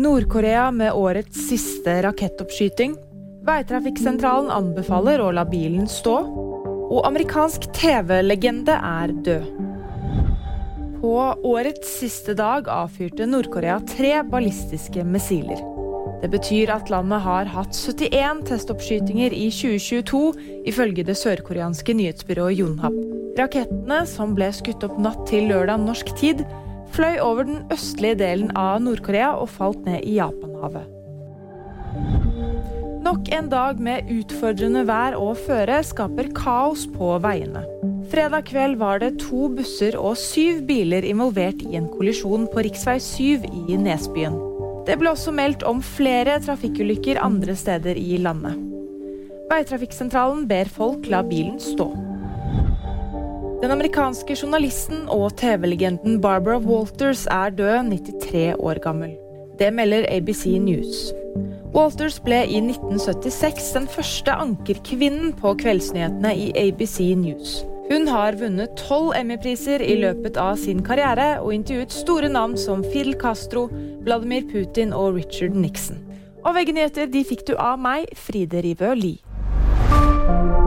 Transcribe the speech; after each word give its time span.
Nord-Korea 0.00 0.70
med 0.70 0.92
årets 0.92 1.48
siste 1.48 2.02
rakettoppskyting. 2.02 2.94
Veitrafikksentralen 3.44 4.48
anbefaler 4.54 5.20
å 5.20 5.26
la 5.36 5.42
bilen 5.44 5.84
stå. 5.92 6.14
Og 6.90 7.02
amerikansk 7.04 7.66
TV-legende 7.76 8.78
er 8.80 9.12
død. 9.26 9.50
På 11.02 11.12
årets 11.50 11.98
siste 12.00 12.32
dag 12.38 12.70
avfyrte 12.72 13.28
Nord-Korea 13.28 13.76
tre 13.92 14.22
ballistiske 14.24 15.04
missiler. 15.04 15.60
Det 16.24 16.32
betyr 16.32 16.72
at 16.72 16.88
landet 16.92 17.20
har 17.26 17.52
hatt 17.52 17.76
71 17.76 18.40
testoppskytinger 18.48 19.36
i 19.36 19.50
2022, 19.52 20.22
ifølge 20.72 21.04
det 21.10 21.18
sørkoreanske 21.20 21.98
nyhetsbyrået 22.00 22.56
Yonhap. 22.56 22.96
Rakettene, 23.36 24.00
som 24.08 24.32
ble 24.36 24.48
skutt 24.56 24.88
opp 24.88 24.96
natt 25.00 25.26
til 25.28 25.52
lørdag 25.52 25.84
norsk 25.84 26.16
tid, 26.16 26.44
fløy 27.00 27.16
over 27.24 27.46
den 27.48 27.62
østlige 27.72 28.18
delen 28.20 28.50
av 28.58 28.82
Nord-Korea 28.84 29.32
og 29.40 29.48
falt 29.48 29.86
ned 29.88 30.02
i 30.04 30.18
Japanhavet. 30.18 30.84
Nok 33.00 33.30
en 33.32 33.48
dag 33.48 33.80
med 33.80 34.10
utfordrende 34.12 34.82
vær 34.88 35.16
og 35.16 35.38
føre 35.46 35.78
skaper 35.86 36.28
kaos 36.36 36.84
på 36.92 37.14
veiene. 37.24 37.64
Fredag 38.12 38.44
kveld 38.50 38.76
var 38.82 39.00
det 39.00 39.14
to 39.22 39.48
busser 39.54 39.96
og 39.96 40.18
syv 40.20 40.60
biler 40.68 41.06
involvert 41.06 41.64
i 41.64 41.78
en 41.78 41.88
kollisjon 41.88 42.44
på 42.52 42.66
rv. 42.66 42.98
7 43.00 43.48
i 43.48 43.80
Nesbyen. 43.80 44.36
Det 44.84 44.98
ble 45.00 45.14
også 45.14 45.32
meldt 45.32 45.64
om 45.64 45.80
flere 45.80 46.36
trafikkulykker 46.44 47.22
andre 47.22 47.56
steder 47.56 47.96
i 47.96 48.20
landet. 48.20 48.60
Veitrafikksentralen 49.50 50.44
ber 50.50 50.68
folk 50.68 51.08
la 51.08 51.24
bilen 51.24 51.56
stå. 51.62 51.88
Den 53.60 53.74
amerikanske 53.74 54.32
journalisten 54.40 55.02
og 55.12 55.34
TV-legenden 55.36 56.14
Barbara 56.24 56.56
Walters 56.64 57.26
er 57.28 57.50
død, 57.52 57.90
93 57.92 58.54
år 58.56 58.80
gammel. 58.80 59.10
Det 59.58 59.68
melder 59.76 60.06
ABC 60.08 60.46
News. 60.56 61.10
Walters 61.74 62.16
ble 62.24 62.38
i 62.48 62.56
1976 62.62 63.68
den 63.76 63.90
første 63.92 64.32
ankerkvinnen 64.32 65.34
på 65.36 65.52
kveldsnyhetene 65.60 66.32
i 66.32 66.48
ABC 66.56 67.12
News. 67.20 67.58
Hun 67.90 68.08
har 68.08 68.40
vunnet 68.40 68.72
tolv 68.80 69.12
Emmy-priser 69.18 69.84
i 69.84 69.98
løpet 70.00 70.40
av 70.40 70.56
sin 70.56 70.80
karriere 70.80 71.34
og 71.42 71.52
intervjuet 71.52 71.92
store 71.92 72.32
navn 72.32 72.56
som 72.56 72.80
Fidel 72.86 73.18
Castro, 73.20 73.68
Vladimir 74.06 74.48
Putin 74.48 74.96
og 74.96 75.18
Richard 75.20 75.52
Nixon. 75.52 76.00
Og 76.46 76.56
VG-nyheter 76.56 77.12
de 77.12 77.28
fikk 77.28 77.44
du 77.50 77.58
av 77.60 77.76
meg, 77.76 78.08
Fride 78.16 78.64
Rivø 78.64 78.94
Lie. 78.96 80.59